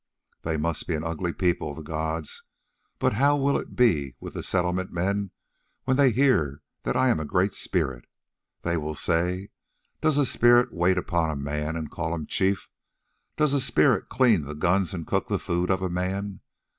They 0.41 0.57
must 0.57 0.87
be 0.87 0.95
an 0.95 1.03
ugly 1.03 1.31
people, 1.31 1.75
the 1.75 1.83
gods! 1.83 2.41
But 2.97 3.13
how 3.13 3.37
will 3.37 3.55
it 3.55 3.75
be 3.75 4.15
with 4.19 4.33
the 4.33 4.41
Settlement 4.41 4.91
men 4.91 5.29
when 5.83 5.95
they 5.95 6.09
hear 6.11 6.63
that 6.81 6.95
I 6.95 7.09
am 7.09 7.19
a 7.19 7.23
great 7.23 7.53
spirit? 7.53 8.05
They 8.63 8.77
will 8.77 8.95
say: 8.95 9.49
'Does 10.01 10.17
a 10.17 10.25
spirit 10.25 10.73
wait 10.73 10.97
upon 10.97 11.29
a 11.29 11.35
man 11.35 11.75
and 11.75 11.91
call 11.91 12.15
him 12.15 12.25
chief? 12.25 12.67
Does 13.37 13.53
a 13.53 13.61
spirit 13.61 14.09
clean 14.09 14.41
the 14.41 14.55
guns 14.55 14.91
and 14.95 15.05
cook 15.05 15.27
the 15.27 15.37
food 15.37 15.69
of 15.69 15.83
a 15.83 15.87
man? 15.91 16.39